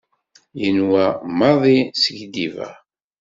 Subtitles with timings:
[0.59, 1.05] Yenwa
[1.37, 2.73] maḍi skiddibeɣ.